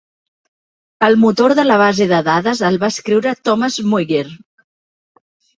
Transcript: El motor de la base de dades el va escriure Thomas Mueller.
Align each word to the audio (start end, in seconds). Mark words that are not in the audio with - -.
El 1.07 1.17
motor 1.23 1.53
de 1.59 1.65
la 1.67 1.77
base 1.83 2.07
de 2.13 2.21
dades 2.29 2.63
el 2.71 2.81
va 2.85 2.91
escriure 2.97 3.37
Thomas 3.51 3.79
Mueller. 3.93 4.27